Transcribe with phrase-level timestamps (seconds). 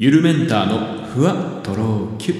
[0.00, 2.34] ゆるメンターのふわとろきゅ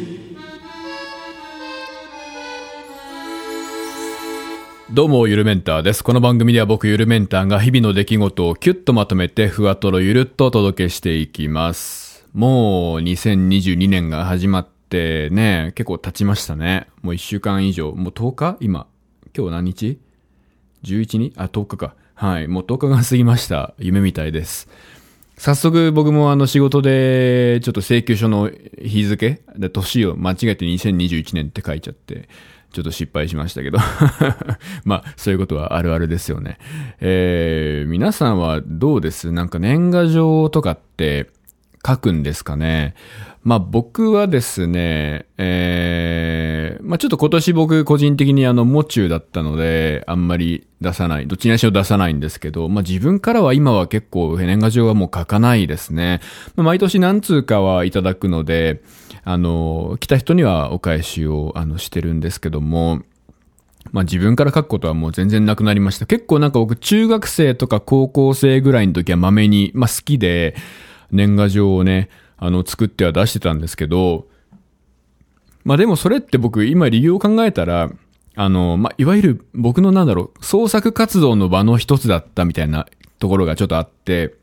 [4.93, 6.05] どうも、ゆるメンターです。
[6.05, 12.25] この番組では僕、ゆるメンターが日々の出来事をキュッとまとめて、ふわとろゆるっとお届けしていきます。
[12.33, 16.87] もう、2022年が始まってね、結構経ちましたね。
[17.03, 17.91] もう1週間以上。
[17.91, 18.57] もう10日？
[18.61, 18.87] 今。
[19.37, 19.99] 今日何日
[20.85, 21.33] ?11 日？
[21.37, 21.97] あ、10日か。
[22.15, 22.47] はい。
[22.47, 23.75] もう10日が過ぎました。
[23.79, 24.69] 夢みたいです。
[25.39, 28.51] 早速僕もあの仕事でちょっと請求書の
[28.83, 32.29] 日付で年を間違えて2021年って書いちゃって
[32.73, 33.79] ちょっと失敗しましたけど。
[34.85, 36.59] まあそういうことはあるあるですよね。
[37.01, 39.31] えー、皆さんはどうです？
[39.33, 41.31] なんか年賀状とかって
[41.87, 42.95] 書くんですかね？
[43.43, 56.21] まあ僕はですね、えー、まあちょっと今年僕個人的にあの、も中だったので、あんまり出さない、どっちにしろ出さないんですけど、まあ自分からは今は結構年賀状はもう書かないですね。
[56.57, 58.83] まあ、毎年何通かはいただくので、
[59.25, 63.03] あの、来た人にはお返しをあのしてるんですけども、
[63.93, 66.07] まあ自分から書くことはもう全然なくなりました。
[66.07, 70.55] 結構なんか僕中学生とか高校生ぐらいの時はまめに、まあ好きで
[71.11, 74.27] 年賀状をね、あの作っては出してたんですけど、
[75.65, 77.91] まあでもそれって僕今理由を考えたら、
[78.37, 82.87] あの、まあいわゆる僕のなんだろう、創作活動の場の一つだったみたいな
[83.19, 84.35] ところがちょっとあって、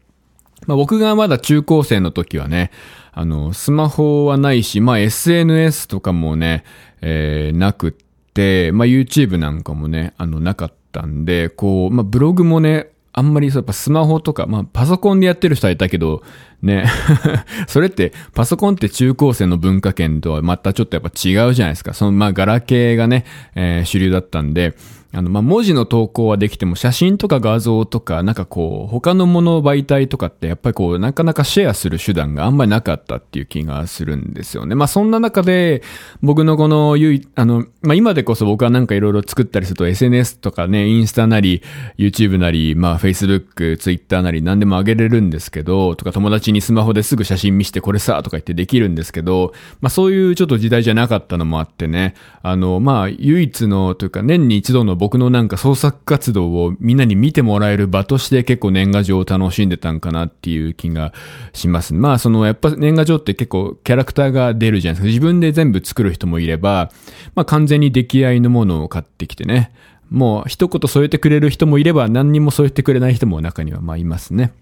[0.68, 2.72] まあ僕がまだ中高生の時はね、
[3.14, 6.66] あの、スマホはないし、まあ SNS とかもね、
[7.02, 7.92] えー、なくっ
[8.34, 16.22] て、まあ YouTube なんかもね、あの、なかったんで、こう、まあブログもね、あんまりそうやっぱスマホとか、まあパソコンでやってる人はいたけど、
[16.62, 16.86] ね、
[17.68, 21.94] それってパソコンって中高生の文化圏とはまたちょっとやっぱ違うじゃないですか。
[21.94, 23.24] そのまあガラケーがね、
[23.56, 24.76] えー主流だったんで、
[25.16, 34.76] あの、まあ、文字の投稿はできても、写真とか画像とか、なんかこう、他のもの媒体とかって、やっぱりこう、なかなかシェアする手段があんまりなかったっていう気がするんですよね。
[34.76, 35.84] まあ、そんな中で、
[36.22, 41.62] 僕のこの、ゆい、あの、まあ、今でこそ僕はなんかいろいろ作ったりすると、SNS とかね、インスタなり、
[41.98, 61.14] YouTube なり、まあ、Facebook、Twitter なり、何でも上げれるんですけど、とか友達にスマホですぐ写真見してこれさ、とか言ってできるんですけど、まあ、そういうちょっと時代じゃなかったのもあってね、あの、まあ、唯一の、というか、年に一度の僕僕のなんか創作活動をみんなに見てもらえる場として結構年賀状を楽しんでたんかなっていう気が
[61.54, 61.94] します。
[61.94, 65.08] まあ、その、やっぱ年賀状って結構キャラクターが出るじゃないですか。
[65.10, 66.90] 自分で全部作る人もいれば、
[67.36, 69.72] まあ、完全に出来合いのものを買ってきてね。
[70.10, 74.54] もう一言添えてくれる人もいれば何にも添えてくれない人も中にはまあいますね。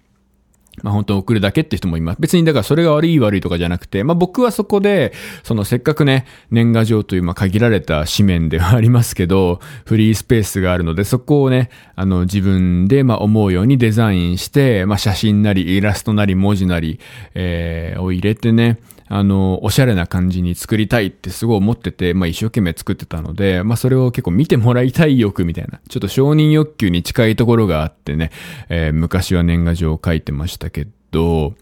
[0.82, 2.18] まあ本当送るだけって人もいます。
[2.20, 5.14] 別にだからそれが悪い悪いとかじゃなくて、まあ僕はそこで、
[5.44, 17.00] そのせっかくね、年賀状というまあ限られた紙面ではありますけど、フリースペースがあるので、そこをね、あの自分でまあ思うようにデザインして、まあ写真なりイラストなり文字なり、
[17.36, 18.80] えー、を入れてね、
[19.16, 28.32] あの、おしゃれな感じに作りたいってすごい思ってて、まあ一生懸命作ってたので、まあそれを結構見てもらいたい欲みたいな、ちょっと承認欲求に近いところがあってね、
[28.70, 31.54] えー昔は年賀状を書いてましたけど、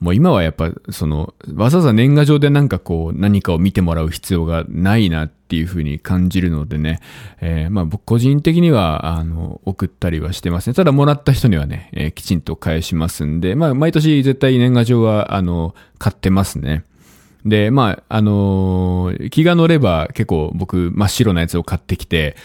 [0.00, 6.98] もう今はやっぱその、わざわざ年賀状でなんかこう何かを見てもらう必要がないなっていうふうに感じるのでね、
[7.40, 10.74] えーまあ僕個人的にはあの送ったりはしてますね。
[10.74, 16.82] ただもらった人にはね、えーきちんと返しますんで、まあ毎年絶対年賀状はあの買ってますね。
[17.46, 22.36] で、まあ、あのー気が乗れば結構僕真っ白なやつを買ってきて、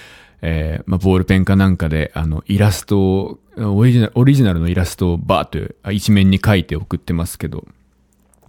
[0.42, 7.68] えーまあ、ボールペンかなんかで、あの、イラストを、オリジナル、オリジナルのイラストをバーッと一面に書いて送ってますけど、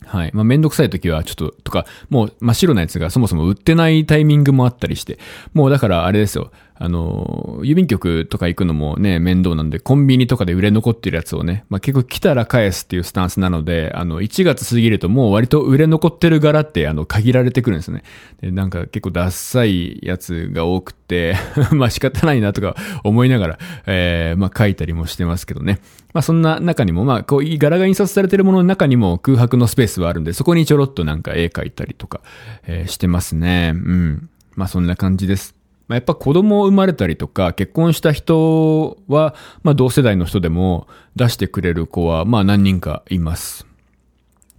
[0.06, 0.30] はい。
[0.34, 5.18] まあ、めんどくさい時は、ちょっと、とか、もう真っ白なやつがそもそも売ってないタイミングもあったりして、
[5.54, 6.50] もうだからあれですよ。
[6.82, 18.02] あの、郵便局とか行くのもね、面倒なんで、コンビニとかで売れ残ってるやつをね、まあ、結構来たら返すっていうスタンスなので、あの、1月過ぎるともう割と売れ残ってる柄って、あの、限られてくるんですね。
[18.40, 21.36] で、なんか結構ダッサいやつが多くて、
[21.70, 25.78] まあ仕方ないなとか思いながら、えー、まあ書いたりもしてますけどね。
[26.12, 32.22] まあそんな中にも、まあこう、柄が印刷されてるものの中にも空白のスペースはあるんで、そこにちょろっとなんか絵描いたりとか、
[32.66, 33.72] えーしてますね。
[33.72, 34.28] うん。
[34.56, 35.61] まあそんな感じです。
[35.88, 40.86] まあ、やっぱ子供生まれたりとか、結婚した人は、まあ同世代の人でも
[41.16, 43.66] 出してくれる子は、まあ何人かいます。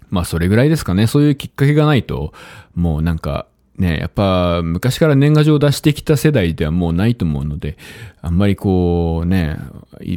[0.09, 1.07] まあそれぐらいですかね。
[1.07, 2.33] そういうきっかけがないと、
[2.75, 3.47] もうなんか、
[3.77, 7.77] ね、やっぱ昔から年賀状を出してきた世代ではもうないと思うので、
[8.21, 9.57] あんまりこうね、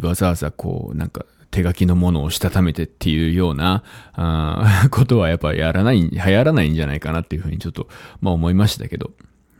[0.02, 3.82] わざわざこうなんか手書きのものをしたためてっていうような、
[4.12, 7.88] あ ことはやっぱやらない、流行らないんじゃないかなっていうふうにちょっと、
[8.20, 9.12] まあ思いましたけど。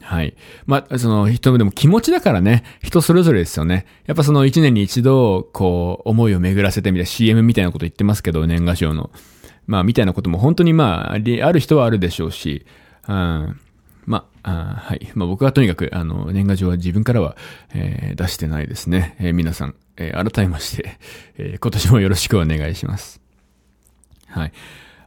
[0.06, 0.37] はい。
[0.67, 3.87] まあ、その人でも気持ちだからね、人それぞれですよね。
[4.06, 9.11] やっぱその一年に一度、こう、思いを巡らせてみたいな CM みたいなこと言ってますけど、年賀状の。
[9.67, 12.64] まあ、みたいなことも本当にまあ、ある人はあるでしょうし、
[13.08, 13.61] うん、
[14.06, 15.11] まあ、はい。
[15.14, 17.37] まあ僕はとにかく、あの、年賀状は自分からは、
[17.75, 19.17] えー、出してないですね。
[19.19, 21.00] えー、皆さん、えー、改めまして、
[21.37, 23.20] え、今年もよろしくお願いします。
[24.29, 24.52] はい。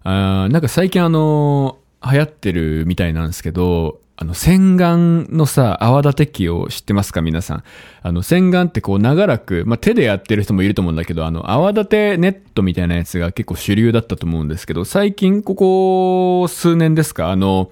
[0.04, 7.64] あなんか最近あの、流行ってるみたいなんですけど、あの、洗顔のさ、泡立て器を知ってますか皆さん？
[8.02, 17.32] あの、洗顔ってこう長らく、まあ、手でやってる人もいると思うんだけど、あの、泡立てネットみたいなやつが結構主流だったと思うんですけど、最近ここ数年ですか？
[17.32, 17.70] あの、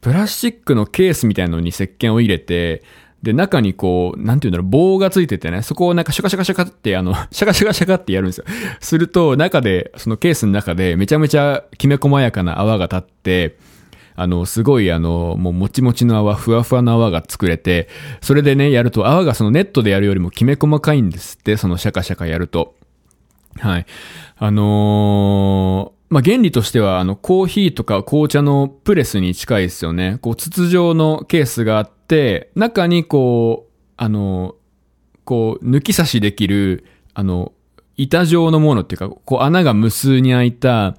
[0.00, 2.82] プラスチックのケースみたいなのに石鹸を入れて、
[3.22, 8.44] で、中にこう、なんていうんだろう、棒がついててね、そこをなんかシャカシャカシャカって、あの、 シャカシャカシャカってやるんですよ。
[8.80, 13.56] すると、中で、そのケースの中でめちゃめちゃきめ細やかな泡が立って、
[14.16, 17.88] あの、すごいあの、もうもちもちの泡、ふわふわの泡が作れて、
[18.20, 22.74] それでね、やると泡がそのネットでやるよりもきめ細かいんですって、そのシャカシャカやると。
[23.58, 23.86] はい。
[24.38, 30.18] あのー、まあ、原理としては、あの、コーヒーとか紅茶のプレスに近いですよね。
[30.20, 34.54] こう、筒状のケースがあって、中にこう、あの、
[35.24, 37.52] こう、抜き差しできる、あの、
[37.96, 40.96] 板状のものっていうか、こう、穴が無数に開いた、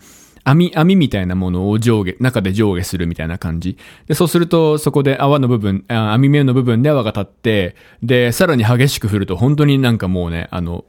[0.48, 3.78] 網、網みたいなものを上下、中で上下するみたいな感じ。
[4.08, 10.86] で、そうすると、そこで泡の部分、網目の部分で泡が立って、で、さらに激しく振ると、本当になんかもうね、あの、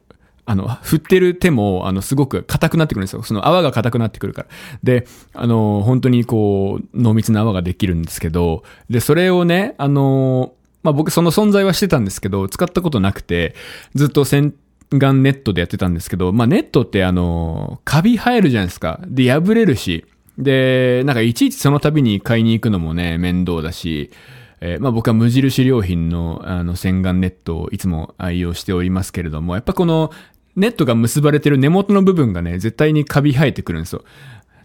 [0.46, 3.22] あの、振ってる手も、あの、すごく硬くなってくるんですよ。
[3.22, 4.48] その泡が硬くなってくるから。
[4.82, 10.52] で、あの、本当にこう、濃密な泡ができるんですけど、で、それをね、あの、
[10.82, 13.54] まあ、僕その存在はしてたんですけど、使ったことなくて、
[13.94, 14.54] ずっと洗
[14.90, 19.00] 顔ネットでやってたんですけど、まあ、ネットってあの、カビ生えるじゃないですか。
[19.06, 20.06] で、破れるし。
[20.38, 24.10] で、なんかいちいちその度に買いに行くのもね、面倒だし、
[24.60, 30.10] えー、まあ僕は無印良品のあの洗顔ネットをいつも愛用しておりますけれども、やっぱこの
[30.56, 34.04] ネットが結ばれてる根元の部分がね、絶対にカビ生えてくるんですよ。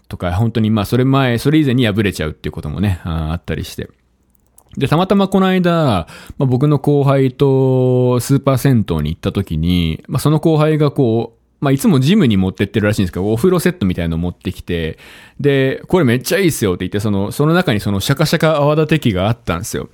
[0.07, 3.89] とか、本当にまあそれ前、それ以前に破れちゃうっていうこともね、ああったりして。
[4.77, 6.07] で、たまたまこの間、ま
[6.41, 14.97] あ、僕の後輩とスーパー銭湯に行った時に、まあ、その後輩がこう、まあ、いつもジムに持ってってるらしいんですけど、お風呂セットみたいのを持ってきて、
[15.39, 19.87] で、これめっちゃいいっすよって言って、その、その中にそのシャカシャカ泡立て器があったんですよ。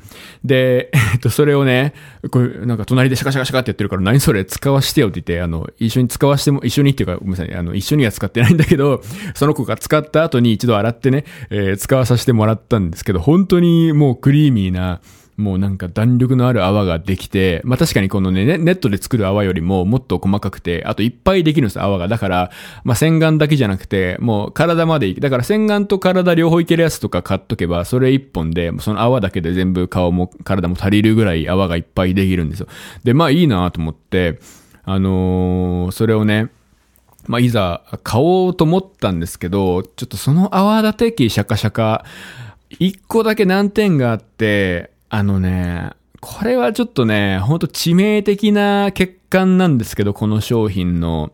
[0.43, 1.93] で、えっと、それをね、
[2.31, 9.01] これ、なんか隣でシャカシャカシャカってやってるから、何それ使わしてよって言って、あの、一緒に使わしても、一緒にっていうか、ごめんなさい、あの、一緒には使ってないんだけど、
[9.35, 15.01] その子が使った後に一度洗ってね、えー、使わさせてもらったんですけど、本当にもうクリーミーな、
[15.39, 22.09] もうなんか弾力のある泡ができて、まあ確かにこのね、ネットで作る泡よりももっと細かくて、あといっぱいできるんです泡が。
[22.09, 22.51] だから、
[22.83, 32.67] まあ洗顔だけじゃなくて、もう体までいだから洗顔と体両方いけるやつとか買っとけば、それ一本で、その泡だけで全部顔も体も足りるぐらい泡がいっぱいできるんですよ。
[33.05, 34.39] で、まあいいなと思って、
[34.83, 36.49] あのー、それをね、
[37.27, 42.03] まあいざ買おうと思ったんですけど、ちょっとその泡立て器シャカシャカ、
[42.77, 45.91] 一個だけ難点があって、あのね、
[46.21, 51.31] これはちょっとね、ほんと致命的な欠陥なんですけど、この商品の。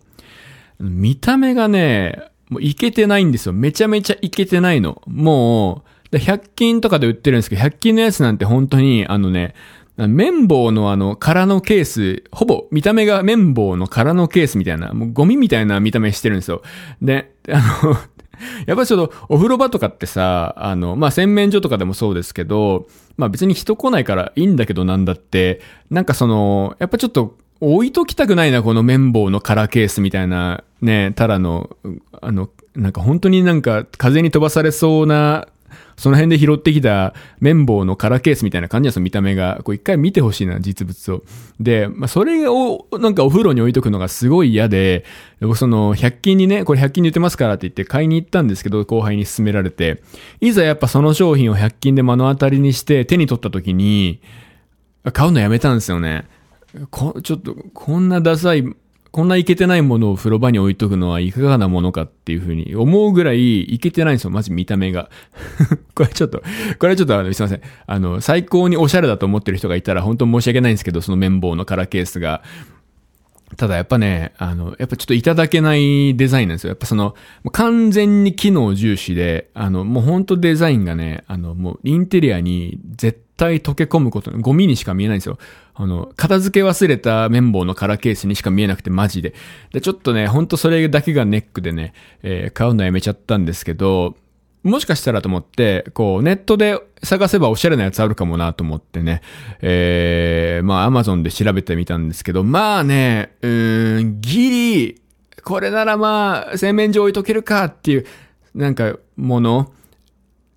[0.80, 3.54] 見た目がね、もういけてないんですよ。
[3.54, 5.02] めちゃめちゃいけてないの。
[5.08, 9.56] もう、100均とかで売ってるんですけど、100均のやつなんて本当に、あのね、
[9.98, 16.62] 綿棒のあの、空のケース、ほぼ見た目が綿棒の空のケースみたいな、もうゴミみたいな見た目してるんですよ。
[17.02, 17.98] で、あの
[18.68, 31.76] やっぱりそのお風呂場とかってさ、あの、まあ、洗面所とかでもそうですけど、まあ、別に人来ないからいいんだけどなんだって、なんかその、やっぱちょっと置いときたくないな、この綿棒のカラーケースみたいな、ね、ただの、
[32.22, 35.48] あの、なんか本当になんか風に飛ばされそうな
[35.98, 39.62] その辺で拾ってきた綿棒のカラーケースみたいな感じなんですよ、見た目が。
[39.64, 41.24] こう一回見てほしいな、実物を。
[41.60, 45.06] で、まあ、それをなんかお風呂に置いとくのがすごい嫌で、
[45.42, 50.02] 僕その100均にね、これ100均に売ってますからって言って買いに行ったんですけど、後輩に勧められて、
[50.42, 54.22] いざやっぱその商品を100均で目の当たりにして手に取った時に、
[55.14, 56.26] 買うのやめたんですよね。
[56.90, 58.66] こちょっと、こんなダサい
[59.16, 64.30] こんないけてないものを風呂場に置いとくのはいかがなものかっていうふうに思うぐらいいけてないんですよ。
[64.30, 65.10] マジ見た目が。
[65.96, 66.44] これちょっと、
[66.80, 67.62] これちょっとあの、すいません。
[67.88, 72.44] あの、最高におしゃれだと思ってる人がいたら本当申し訳ないんですけど、その綿棒のカラーケースが。
[73.56, 76.72] ただやっぱね、あの、やっぱちょっといただけないデザインなんですよ。
[76.72, 77.16] やっぱその、
[77.54, 85.38] 完全に機能重視で、あの、もうほんとデザインがね、あの、もうインテリアに絶対溶け込むこと、ゴミにしか見えないんですよ。
[85.74, 89.34] あの、片付け忘れた綿棒のカラーケースにしか見えなくてマジで。
[89.74, 94.16] で、ちょっとね、ほんとそれだけがネックでね、えー、買うのやめちゃったんですけど、
[94.64, 99.22] もしかしたらと思って、こう、ネットで探せばおしゃれなやつあるかもなと思ってね、
[99.62, 105.02] えー、まあ、アマゾンで調べてみたんですけど、まあね、うーん、ギリ、
[105.44, 108.06] これならまあ、洗面所置いとけるかっていう、
[108.56, 109.72] なんかもの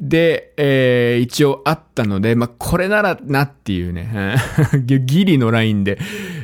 [0.01, 4.37] で、えー、一応あっったので、まあ、これならなっていうね、
[4.85, 5.99] ギリのラインで、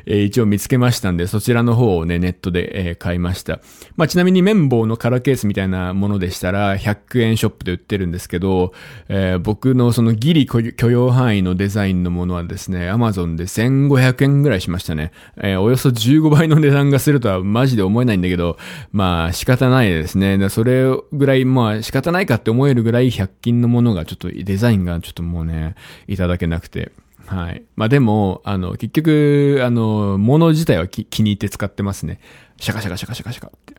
[0.07, 3.61] えー、一応見つけましたんで、そちらの方をね、ネットで、えー、買いました。
[3.97, 8.73] まあ、ちなみに綿棒のカラーケースみたいなものでしたら、100円ショップで売ってるんですけど、
[9.09, 15.13] えー、僕のそのギリ許容範囲のデザインのものはですね、アマゾンで1500円ぐらいしましたね。
[15.37, 18.59] えー、およそ15倍の値段がするとはマジで思えないんだけど、
[18.93, 20.49] まあ、仕方ないですね。
[20.49, 25.75] それぐらい、まあ、仕方ないかって思えるぐらい100均のものがちょっとデザインがちょっともうね、
[26.09, 26.93] いただけなくて。
[27.27, 27.65] はい。
[27.77, 32.21] まあでも、あの、結局、あの、物自体は気に入って使ってますね。
[32.61, 33.75] シャカシャカシャカシャカシャカって。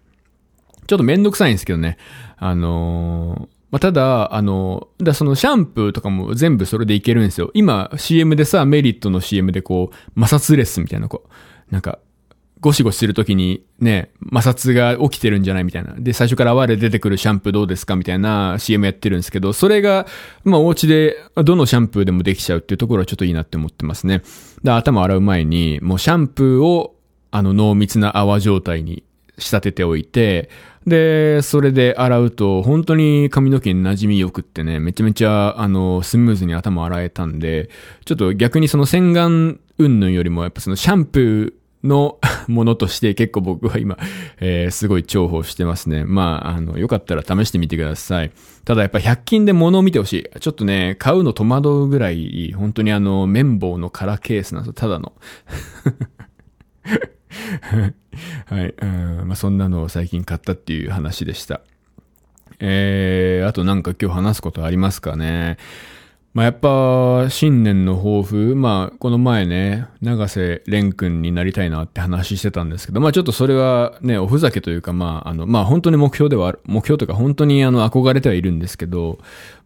[0.88, 1.98] ちょっとめんどくさいんですけどね。
[2.38, 7.52] あのまあ、ただ、あの、だそのシャンプーとかも全部それでいけるんですよ。
[7.54, 12.00] 今 CM でさ、メリットの CM でこう、摩擦レスみたいな、こう、なんか、
[12.66, 15.94] ゴシゴシするときにね、摩擦が起きてるんじゃないみたいな。
[16.00, 20.08] で、最初から泡で出てくるシャンプーどうですかみたいな CM やってるんですけど、それが、
[20.44, 24.24] まあお家でどのシャンプーでもできちゃうっていうところはちょっといいなって思ってますね。
[24.64, 26.96] で、頭洗う前に、もうシャンプーを
[27.30, 29.04] あの濃密な泡状態に
[29.38, 30.50] 仕立てておいて、
[30.88, 37.70] で、それで洗うと、本当に髪の毛に馴染みよくってね、めちゃめちゃ、あの、スムーズに頭洗えたんで、
[38.06, 43.98] ちょっと逆にその洗顔云々よりも、やっぱそのシャンプー、の ものとして結構僕は今、
[44.40, 46.04] えー、すごい重宝してますね。
[46.06, 48.32] まあ、あの、よかったら試してみてください。
[48.66, 50.40] ただやっぱ100均で物を見てほしい。
[50.40, 54.74] ちょっとね、買うの戸惑うぐらい、本当にあの、綿棒のカラーケースなんですよ。
[54.74, 55.14] ただの。
[58.48, 58.74] はい。
[58.82, 61.62] うんまあ、そんなのを最近買ったっていう話でした。
[62.60, 65.58] えー、あとなんか今日話すことありますかね。
[66.36, 79.18] まあ、やっぱ、新年の抱負、まあ、この前ね、長瀬廉君になりたいなって話してたんですけど、まあ、ちょっとそれはね、おふざけというか、まあ、あの、まあ、本当に目標ではある、目標とか、本当にあの、憧れてはいるんですけど、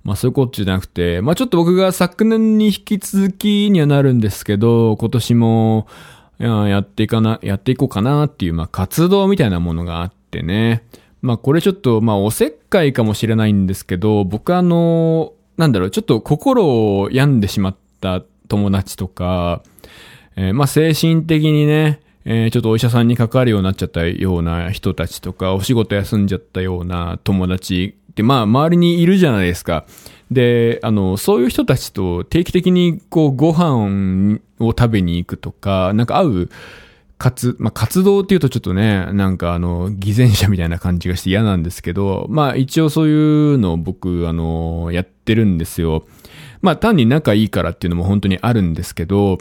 [0.03, 5.87] まあ、そういうことじゃなくて、まあ、ちょっと僕が昨年に引き続きにはなるんですけど、今年も、
[6.37, 10.83] やっていかな、やっていこうかなっていう、まあ、活動みたいなものがあってね。
[11.23, 19.61] まあ、これちょっと、まあ、おせっかいかもしれないんですけど、僕あの、なんだろう、ちょっと心を病んでしまった友達とか、
[20.37, 29.85] えー、まあ精神的にね、えー、ちょっとお医者さんに関わるようになっちゃったような人たちとか、お仕事休んじゃったような友達って、まあ周りにいるじゃないですか。
[30.31, 36.49] で、あの、そういう人たちと定期的にこうご飯を食べに行くとか、なんか会う
[37.19, 46.05] 活、まあ、活動っていうとちょっとね、なんかあの、偽善者みたいな感じがして嫌なんですけど、まあ一応そういうのを僕、あの、やってるんですよ。
[46.61, 49.37] まあ単に仲いいからっていうのも本当にあるんですけど、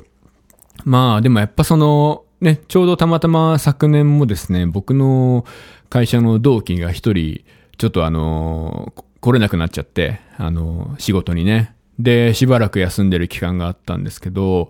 [0.85, 5.45] まあでもやっぱその、ね、ちょうどたまたま昨年もですね、僕の
[5.89, 7.45] 会社の同期が一人、
[7.79, 11.75] ちょっとあの、来れなくなっちゃって、あの、仕事にね。
[12.01, 14.69] で、しばらく休んでる期間があったんですけど、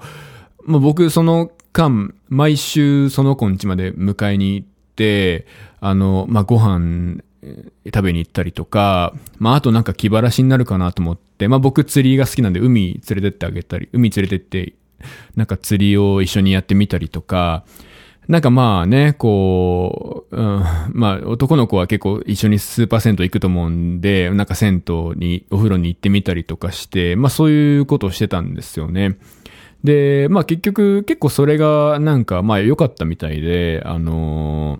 [0.63, 4.67] まあ僕その間、毎週その子ん家まで迎えに行っ
[4.97, 5.47] て、
[5.81, 7.23] あの、まあ、ご飯
[7.87, 14.75] 食べに行ったりとか、まあ、あとなんか気晴らしになるかなと思って、まあ、僕釣りが好きなんで海連れてってあげたり、海連れてって、
[15.37, 17.65] なんか釣りを一緒にやってみたりとか、
[18.27, 29.17] なんかまあね、こう、うん、まあ男の子は結構一緒にスーパー銭湯行くと思うんで、なんか銭湯に、お風呂に行ってみたりとかして、まあそういうことをしてたんですよね。
[29.85, 34.79] で、まあ結局、結構それがなんかまあ良かったみたいで、あの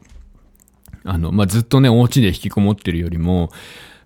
[1.05, 3.51] ー、あの、まあずっとね、お家で引きこもってるよりも、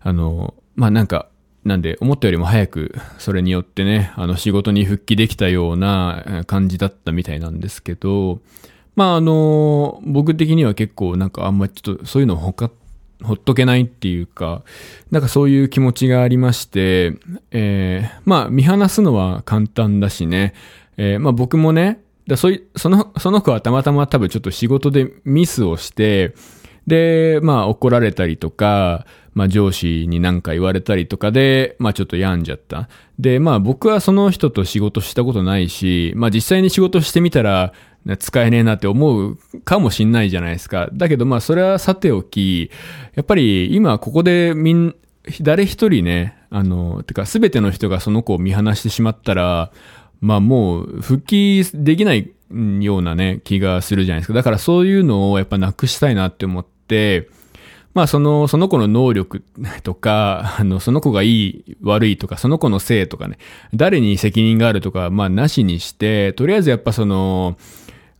[0.00, 1.28] あの、まあなんか、
[1.64, 8.40] なんで、思ったよりも早く、それによってね、あの、仕事に復帰できたような感じだったみたいなんですけど、
[8.96, 12.70] まああの、僕的には結構なんかあんまりちょっとそういうのほか、
[13.22, 14.62] ほっとけないっていうか、
[15.12, 17.14] なんかそういう気持ちがありまして、
[17.52, 20.54] えー、まあ見放すのは簡単だしね、
[20.96, 26.34] えー、まあ僕もね、だそいその、その子はたまたま多分ちょっと仕事でミスをして、
[26.86, 32.88] で、まあ怒られたりとか、まあ上司に何か言われたりとかで、まあちょっと病んじゃった。
[33.18, 37.72] で、まあ僕はその人と仕事したことないし、まあ実際に仕事してみたら、
[38.18, 40.88] 使えねえなって思うかもしんないじゃないですか。
[40.92, 42.70] だけどまあそれはさておき、
[43.14, 44.96] やっぱり今ここでみん、
[45.40, 49.70] 誰一人ね、あの、てかすべての人がその子を見放してしまったら、
[50.22, 52.30] まあもう復帰できない
[52.80, 54.34] ようなね、気がするじゃないですか。
[54.34, 57.28] だからそういうのをやっぱなくしたいなって思って、
[57.92, 59.42] まあその、その子の能力
[59.82, 63.36] とか、 あの、その子がいい、悪いとか、その子のせいとかね、
[63.74, 67.58] 誰に責任があるとか、まあなしにして、とりあえずやっぱその、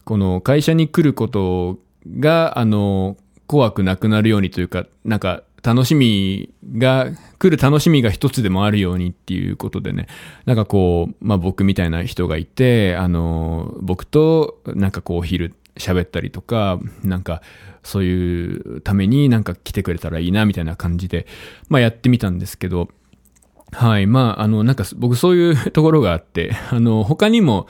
[0.05, 1.79] この会社に来ること
[2.19, 3.17] が、あの、
[3.47, 10.07] 怖くなくなるようにというか、なんか、楽しみが、来る楽しみが一つでもあるようにっていうことでね、
[10.45, 17.43] なんかこう、まあ僕みたいな人がいて、あの、僕となんかこうお昼喋ったりとか、なんか
[17.83, 21.27] そういうためになんか来てくれたらいいなみたいな感じで、
[21.69, 22.89] まあやってみたんですけど、
[23.73, 24.07] はい。
[24.07, 27.67] まあ、あの、なんか僕そういうところがあって、あの、他にも、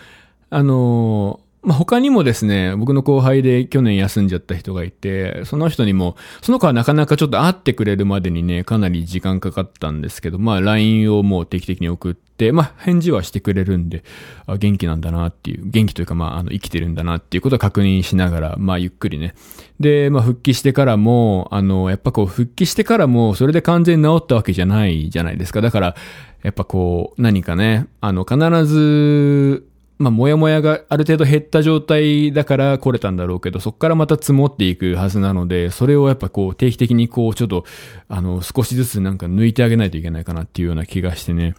[0.50, 14.02] あの、まあ、他にもですね、僕の後輩で去年休んじゃった人がいて、その人にも、その子はなかなかちょっと会ってくれるまでにね、かなり時間かかったんですけど、まあ LINE をもう定期的に送って、まあ返事はしてくれるんで、
[14.46, 19.36] あ元気なんだなっていう、元気というかまああの生きてるんだなっていうことを確認しながら、まあゆっくりね。
[19.78, 25.60] で、まあ復帰してからも、あの、やっぱこう復帰してからも、それで完全に治ったわけじゃないじゃないですか。
[25.60, 25.94] だから、
[26.42, 29.64] やっぱこう、何かね、あの、必ず、
[30.02, 37.64] まあ、もやもやがある程度減った状態だから来れたんだろうけど、そこからまた積もっていくはずなので、それをやっぱこう定期的にこうちょっと、
[38.08, 41.54] あの、少しずつなんか抜いてあげないといけないかなっていうような気がしてね、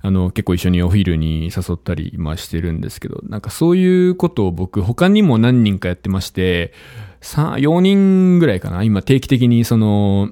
[0.00, 6.72] あの、結構一緒にお昼に誘ったり、まあしてるんですけど、なんかそういうことを僕他にも何人かやってまして、
[7.20, 8.82] 3、4人ぐらいかな。
[8.82, 10.30] 今定期的にその、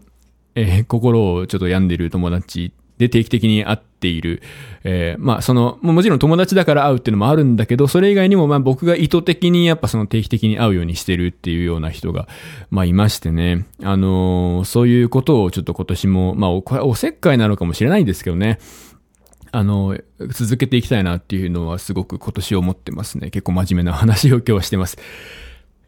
[0.54, 4.42] えー、心をちょっと病んでる友達で定期的に会っている。
[4.84, 12.28] えー、まあその、もちろん友達だから会うっていうのもあるんだけど、それ以外にもまあ僕が意図的にやっぱその定期的に会うようにしてるっていうような人が、
[12.70, 13.64] まあいましてね。
[13.82, 18.58] あのー、そういうことをちょっと今年も、まあお、おせっかいなのかもしれないんですけどね。
[19.52, 19.96] あの、
[20.28, 23.30] 続けていきたいなっていうのはすごく今年思ってますね。
[23.30, 24.98] 結構真面目な話を今日はしてます。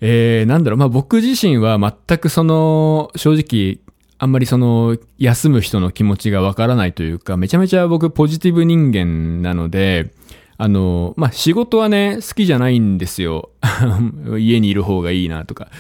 [0.01, 3.79] えー、なんだろう、まあ僕自身は全くその、正直、
[4.23, 10.13] あんまりその、休む人の気持ちがわからないというか、めちゃめちゃ僕ポジティブ人間なので、
[10.59, 13.51] あの、まあ、仕事はね、好きじゃないんですよ。
[14.39, 15.71] 家にいる方がいいなとか。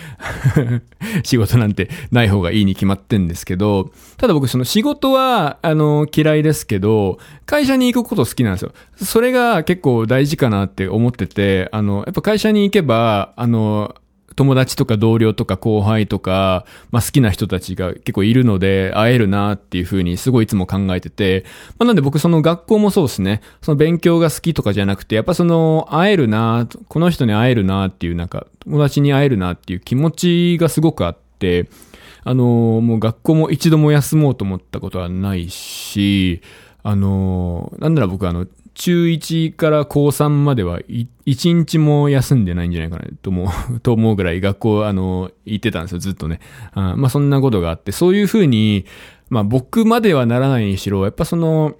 [1.22, 8.72] 仕事なんてない方がいいに決まってんですけど、ただ僕その仕事は、あの、嫌いですけど、会社に行くこと好きなんですよ。
[8.96, 13.94] それが結構大事かなって思ってて、あの、やっぱ会社に行けば、あの、
[14.36, 21.44] 友達とか同僚とか後輩とか、まあ好きな人たちが結構いるので会えるなっていうふうにすごいいつも考えてて、
[21.78, 31.68] まあなんで僕その学校もそうですね、その勉強が好きとかじゃなくて、やっぱその会えるなこの人に会えるなっていうなんか友達に会えるなっていう気持ちがすごくあって、
[32.24, 36.40] あのもう学校も一度も休もうと思ったことはないし、
[36.84, 40.80] あのなんなら僕あの、中1から高3までは
[41.26, 46.40] 一日も休んでないんじゃないかなと思う、と思うぐらい学校あの、行ってたんですよ、ずっとね。
[46.72, 48.86] あまあそんなことがあって、そういうふうに、
[49.28, 51.74] まあ僕まではならないにしろ、やっぱその、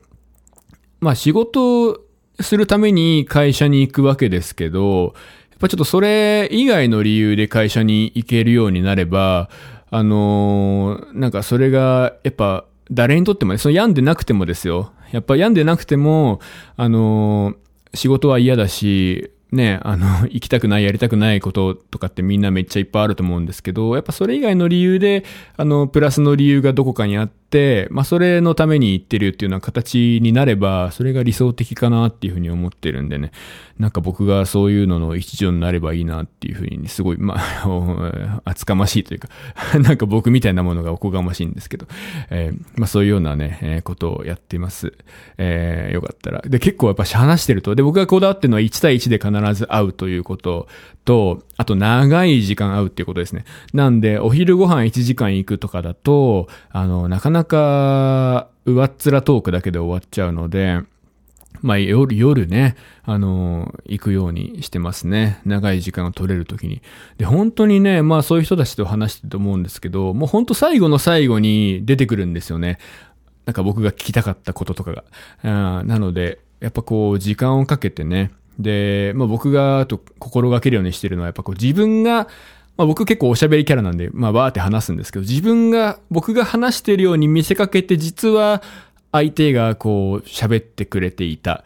[1.01, 2.01] まあ仕事
[2.41, 5.15] するために会社に行くわけですけど、
[5.51, 9.49] やっぱちょっとそれ以外の理由で会社に行けるようになれば、
[9.91, 14.93] あのー、なんかそれが、やっぱ誰にとってもね、その病んでなくてもですよ。
[15.13, 16.41] やっぱ病んでなくても、
[16.77, 17.55] あの、
[17.95, 25.25] 仕事は嫌だし、ね、あの、 行きたくない、やりたくないこととかってみんなめっちゃいっぱいあると思うんですけど、やっぱそれ以外の理由で、
[25.57, 27.42] あの、プラスの理由がどこかにあって、
[27.91, 33.33] まあ、それのために行ってるっていうような形になれば、それが理想的かなっていうふうに思ってるんでね、
[33.79, 39.29] なんか僕がそういうのの一助になればいいなっていうふうに、すごい、まあ、 厚かましいというか
[39.81, 41.87] なんか僕みたいなものがおこがましいんですけど、
[42.31, 44.93] えー、まあ、そういうようなね、えー、ことをやっています。
[45.39, 46.43] えー、よかったら。
[46.43, 50.69] で、結構やっぱし話してると、で、僕がこだわってるのは1対1で必ず会うということ
[51.05, 53.45] と、あと長い時間会うっていうことですね。
[53.73, 60.81] なんで、お昼ご飯1時間行くとかだと、あの、なかなか、上っ面トークだけで終わっちゃうので、
[61.61, 65.41] まあ夜、夜ね、あの、行くようにしてますね。
[65.45, 66.83] 長い時間が取れる時に。
[67.17, 72.79] で、本当にね、まあそういう人たちと話してると思うんですけど、もう本当最後の最後に出てくるんですよね。
[73.47, 75.05] なんか僕が聞きたかったこととかが。
[75.45, 78.33] あなので、やっぱこう、時間をかけてね。
[78.59, 82.29] で、まあ僕があと心がけるようにしてるのは、やっぱこう自分が、
[82.77, 88.63] まあ僕結構おしゃべりキャラなんで、まあバーって話すんですけど、自分が、僕が話してるように見せかけて、実は
[89.11, 91.65] 相手がこう喋ってくれていた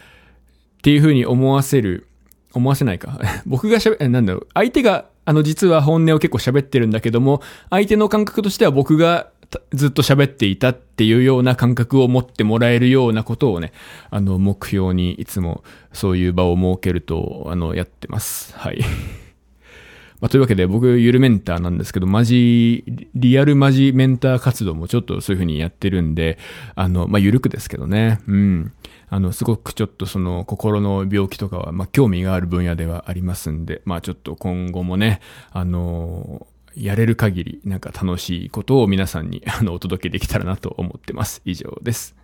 [0.78, 2.06] っていうふうに思わせる、
[2.52, 3.20] 思わせないか。
[3.46, 9.30] 僕が喋、なんだろう、相手があの実は本音を結構喋ってるんだけども、相手の感覚としては僕が
[9.72, 13.72] ずっと喋っていたっていうような感覚を持ってもらえるようなことをね、
[14.10, 18.54] あの、目標にいつもそういう場を設けると、あの、やってます。
[18.56, 18.80] はい。
[20.20, 26.38] まあ、というわけで僕ゆるメンターなんですけど、マジ、リアルマジメンター活動もちょっとそういう風にやってるんで、
[26.74, 28.20] あの、まあ、ゆるくですけどね。
[28.26, 28.72] うん。
[29.08, 35.20] あの、すごくちょっとその心の病気とかは、まあ、興味がある分野ではありますんで、まあ、ちょっと今後もね、
[35.52, 41.40] あの、やれる限りなんか楽しいことを皆さんにあのお届けできたらなと思ってます。
[41.44, 42.16] 以上です。